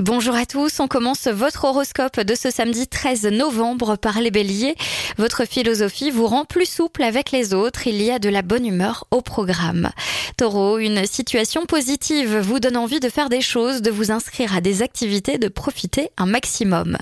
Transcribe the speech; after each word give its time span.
Bonjour 0.00 0.34
à 0.34 0.44
tous, 0.44 0.80
on 0.80 0.88
commence 0.88 1.28
votre 1.28 1.66
horoscope 1.66 2.18
de 2.18 2.34
ce 2.34 2.50
samedi 2.50 2.88
13 2.88 3.26
novembre 3.26 3.94
par 3.94 4.20
les 4.20 4.32
béliers. 4.32 4.74
Votre 5.18 5.44
philosophie 5.44 6.10
vous 6.10 6.26
rend 6.26 6.44
plus 6.44 6.68
souple 6.68 7.04
avec 7.04 7.30
les 7.30 7.54
autres, 7.54 7.86
il 7.86 8.02
y 8.02 8.10
a 8.10 8.18
de 8.18 8.28
la 8.28 8.42
bonne 8.42 8.66
humeur 8.66 9.06
au 9.12 9.20
programme. 9.20 9.90
Taureau, 10.36 10.78
une 10.78 11.06
situation 11.06 11.64
positive 11.64 12.38
vous 12.38 12.58
donne 12.58 12.76
envie 12.76 12.98
de 12.98 13.08
faire 13.08 13.28
des 13.28 13.40
choses, 13.40 13.82
de 13.82 13.90
vous 13.92 14.10
inscrire 14.10 14.56
à 14.56 14.60
des 14.60 14.82
activités, 14.82 15.38
de 15.38 15.46
profiter 15.46 16.10
un 16.16 16.26
maximum. 16.26 16.98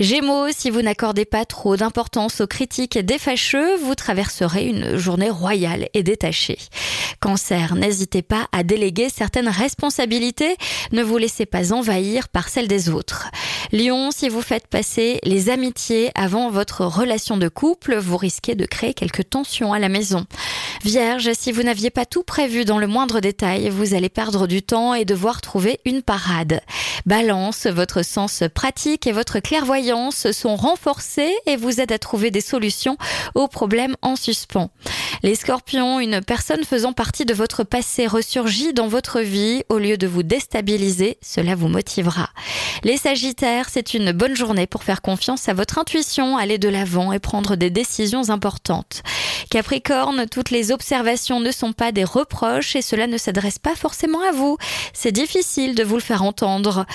Gémeaux, 0.00 0.48
si 0.50 0.70
vous 0.70 0.82
n'accordez 0.82 1.26
pas 1.26 1.44
trop 1.44 1.76
d'importance 1.76 2.40
aux 2.40 2.48
critiques 2.48 2.98
des 2.98 3.18
fâcheux, 3.18 3.76
vous 3.76 3.94
traverserez 3.94 4.66
une 4.66 4.96
journée 4.96 5.30
royale 5.30 5.88
et 5.94 6.02
détachée. 6.02 6.58
Cancer, 7.20 7.76
n'hésitez 7.76 8.22
pas 8.22 8.48
à 8.50 8.64
déléguer 8.64 9.08
certaines 9.08 9.48
responsabilités, 9.48 10.56
ne 10.90 11.04
vous 11.04 11.16
laissez 11.16 11.46
pas 11.46 11.72
envahir 11.72 12.23
par 12.28 12.48
celles 12.48 12.68
des 12.68 12.88
autres. 12.88 13.30
Lion, 13.72 14.10
si 14.10 14.28
vous 14.28 14.42
faites 14.42 14.66
passer 14.66 15.18
les 15.24 15.50
amitiés 15.50 16.10
avant 16.14 16.50
votre 16.50 16.84
relation 16.84 17.36
de 17.36 17.48
couple, 17.48 17.96
vous 17.96 18.16
risquez 18.16 18.54
de 18.54 18.66
créer 18.66 18.94
quelques 18.94 19.30
tensions 19.30 19.72
à 19.72 19.78
la 19.78 19.88
maison. 19.88 20.26
Vierge, 20.84 21.30
si 21.32 21.52
vous 21.52 21.62
n'aviez 21.62 21.90
pas 21.90 22.06
tout 22.06 22.22
prévu 22.22 22.64
dans 22.64 22.78
le 22.78 22.86
moindre 22.86 23.20
détail, 23.20 23.68
vous 23.70 23.94
allez 23.94 24.08
perdre 24.08 24.46
du 24.46 24.62
temps 24.62 24.94
et 24.94 25.04
devoir 25.04 25.40
trouver 25.40 25.80
une 25.84 26.02
parade. 26.02 26.60
Balance, 27.06 27.66
votre 27.66 28.02
sens 28.02 28.42
pratique 28.54 29.06
et 29.06 29.12
votre 29.12 29.40
clairvoyance 29.40 30.30
sont 30.32 30.56
renforcés 30.56 31.34
et 31.46 31.56
vous 31.56 31.80
aident 31.80 31.92
à 31.92 31.98
trouver 31.98 32.30
des 32.30 32.40
solutions 32.40 32.96
aux 33.34 33.48
problèmes 33.48 33.96
en 34.02 34.16
suspens. 34.16 34.70
Les 35.24 35.36
scorpions, 35.36 36.00
une 36.00 36.20
personne 36.20 36.64
faisant 36.64 36.92
partie 36.92 37.24
de 37.24 37.32
votre 37.32 37.64
passé 37.64 38.06
ressurgit 38.06 38.74
dans 38.74 38.88
votre 38.88 39.20
vie. 39.20 39.62
Au 39.70 39.78
lieu 39.78 39.96
de 39.96 40.06
vous 40.06 40.22
déstabiliser, 40.22 41.16
cela 41.22 41.54
vous 41.54 41.68
motivera. 41.68 42.28
Les 42.82 42.98
sagittaires, 42.98 43.70
c'est 43.70 43.94
une 43.94 44.12
bonne 44.12 44.36
journée 44.36 44.66
pour 44.66 44.84
faire 44.84 45.00
confiance 45.00 45.48
à 45.48 45.54
votre 45.54 45.78
intuition, 45.78 46.36
aller 46.36 46.58
de 46.58 46.68
l'avant 46.68 47.10
et 47.10 47.20
prendre 47.20 47.56
des 47.56 47.70
décisions 47.70 48.28
importantes. 48.28 49.02
Capricorne, 49.54 50.26
toutes 50.28 50.50
les 50.50 50.72
observations 50.72 51.38
ne 51.38 51.52
sont 51.52 51.72
pas 51.72 51.92
des 51.92 52.02
reproches 52.02 52.74
et 52.74 52.82
cela 52.82 53.06
ne 53.06 53.16
s'adresse 53.16 53.60
pas 53.60 53.76
forcément 53.76 54.20
à 54.28 54.32
vous. 54.32 54.58
C'est 54.92 55.12
difficile 55.12 55.76
de 55.76 55.84
vous 55.84 55.94
le 55.94 56.00
faire 56.00 56.24
entendre. 56.24 56.86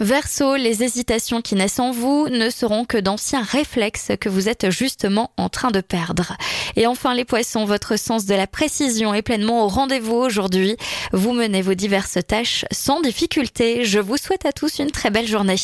Verseau, 0.00 0.56
les 0.56 0.82
hésitations 0.82 1.42
qui 1.42 1.54
naissent 1.54 1.78
en 1.78 1.92
vous 1.92 2.28
ne 2.28 2.50
seront 2.50 2.84
que 2.84 2.98
d'anciens 2.98 3.44
réflexes 3.44 4.10
que 4.20 4.28
vous 4.28 4.48
êtes 4.48 4.68
justement 4.70 5.30
en 5.36 5.48
train 5.48 5.70
de 5.70 5.80
perdre. 5.80 6.36
Et 6.74 6.88
enfin 6.88 7.14
les 7.14 7.24
poissons, 7.24 7.64
votre 7.64 7.96
sens 7.96 8.26
de 8.26 8.34
la 8.34 8.48
précision 8.48 9.14
est 9.14 9.22
pleinement 9.22 9.64
au 9.64 9.68
rendez-vous 9.68 10.16
aujourd'hui. 10.16 10.76
Vous 11.12 11.32
menez 11.32 11.62
vos 11.62 11.74
diverses 11.74 12.18
tâches 12.26 12.64
sans 12.72 13.00
difficulté. 13.00 13.84
Je 13.84 14.00
vous 14.00 14.16
souhaite 14.16 14.44
à 14.44 14.50
tous 14.50 14.80
une 14.80 14.90
très 14.90 15.10
belle 15.10 15.28
journée. 15.28 15.60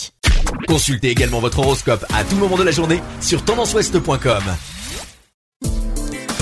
Consultez 0.68 1.10
également 1.10 1.40
votre 1.40 1.58
horoscope 1.58 2.06
à 2.14 2.22
tout 2.22 2.36
moment 2.36 2.56
de 2.56 2.62
la 2.62 2.70
journée 2.70 3.02
sur 3.20 3.44
tendanceouest.com. 3.44 4.44